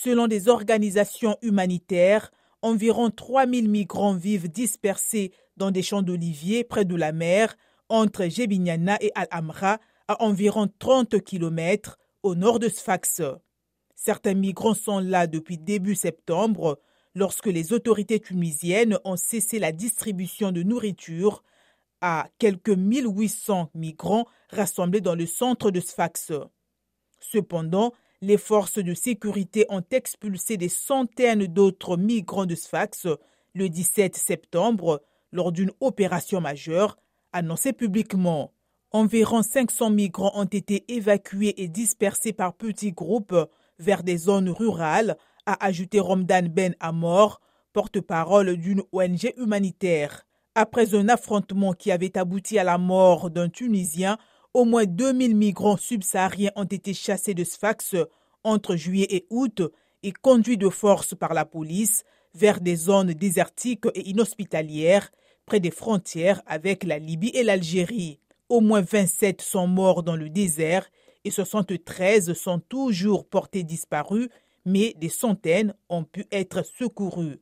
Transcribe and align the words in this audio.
Selon 0.00 0.28
des 0.28 0.48
organisations 0.48 1.36
humanitaires, 1.42 2.30
environ 2.62 3.10
3000 3.10 3.68
migrants 3.68 4.14
vivent 4.14 4.48
dispersés 4.48 5.32
dans 5.56 5.72
des 5.72 5.82
champs 5.82 6.02
d'oliviers 6.02 6.62
près 6.62 6.84
de 6.84 6.94
la 6.94 7.10
mer, 7.10 7.56
entre 7.88 8.28
Jebignana 8.28 8.96
et 9.00 9.10
Al-Amra, 9.16 9.80
à 10.06 10.22
environ 10.22 10.68
30 10.78 11.20
km 11.24 11.98
au 12.22 12.36
nord 12.36 12.60
de 12.60 12.68
Sfax. 12.68 13.22
Certains 13.96 14.34
migrants 14.34 14.74
sont 14.74 15.00
là 15.00 15.26
depuis 15.26 15.58
début 15.58 15.96
septembre, 15.96 16.78
lorsque 17.16 17.46
les 17.46 17.72
autorités 17.72 18.20
tunisiennes 18.20 19.00
ont 19.04 19.16
cessé 19.16 19.58
la 19.58 19.72
distribution 19.72 20.52
de 20.52 20.62
nourriture 20.62 21.42
à 22.00 22.28
quelques 22.38 22.68
1800 22.68 23.70
migrants 23.74 24.26
rassemblés 24.50 25.00
dans 25.00 25.16
le 25.16 25.26
centre 25.26 25.72
de 25.72 25.80
Sfax. 25.80 26.30
Cependant, 27.18 27.92
les 28.20 28.36
forces 28.36 28.78
de 28.78 28.94
sécurité 28.94 29.66
ont 29.68 29.84
expulsé 29.90 30.56
des 30.56 30.68
centaines 30.68 31.46
d'autres 31.46 31.96
migrants 31.96 32.46
de 32.46 32.54
Sfax 32.54 33.06
le 33.54 33.68
17 33.68 34.16
septembre 34.16 35.02
lors 35.32 35.52
d'une 35.52 35.72
opération 35.80 36.40
majeure 36.40 36.96
annoncée 37.32 37.72
publiquement. 37.72 38.52
Environ 38.90 39.42
500 39.42 39.90
migrants 39.90 40.32
ont 40.34 40.44
été 40.44 40.84
évacués 40.88 41.54
et 41.62 41.68
dispersés 41.68 42.32
par 42.32 42.54
petits 42.54 42.92
groupes 42.92 43.36
vers 43.78 44.02
des 44.02 44.16
zones 44.16 44.48
rurales, 44.48 45.16
a 45.46 45.64
ajouté 45.64 46.00
Romdan 46.00 46.48
Ben 46.48 46.74
Amor, 46.80 47.40
porte-parole 47.72 48.56
d'une 48.56 48.82
ONG 48.92 49.32
humanitaire. 49.36 50.26
Après 50.54 50.94
un 50.94 51.08
affrontement 51.08 51.72
qui 51.74 51.92
avait 51.92 52.18
abouti 52.18 52.58
à 52.58 52.64
la 52.64 52.78
mort 52.78 53.30
d'un 53.30 53.48
Tunisien, 53.48 54.18
au 54.54 54.64
moins 54.64 54.86
2000 54.86 55.36
migrants 55.36 55.76
subsahariens 55.76 56.52
ont 56.56 56.64
été 56.64 56.94
chassés 56.94 57.34
de 57.34 57.44
Sfax 57.44 57.96
entre 58.44 58.76
juillet 58.76 59.08
et 59.10 59.26
août 59.30 59.62
et 60.02 60.12
conduits 60.12 60.56
de 60.56 60.68
force 60.68 61.14
par 61.14 61.34
la 61.34 61.44
police 61.44 62.04
vers 62.34 62.60
des 62.60 62.76
zones 62.76 63.12
désertiques 63.12 63.86
et 63.94 64.08
inhospitalières 64.08 65.10
près 65.44 65.60
des 65.60 65.70
frontières 65.70 66.42
avec 66.46 66.84
la 66.84 66.98
Libye 66.98 67.30
et 67.34 67.42
l'Algérie. 67.42 68.20
Au 68.48 68.60
moins 68.60 68.82
27 68.82 69.42
sont 69.42 69.66
morts 69.66 70.02
dans 70.02 70.16
le 70.16 70.28
désert 70.28 70.88
et 71.24 71.30
73 71.30 72.32
sont 72.32 72.60
toujours 72.60 73.26
portés 73.26 73.64
disparus, 73.64 74.28
mais 74.64 74.94
des 74.98 75.08
centaines 75.08 75.74
ont 75.88 76.04
pu 76.04 76.26
être 76.30 76.62
secourus. 76.62 77.40